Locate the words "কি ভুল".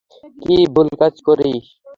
0.41-0.87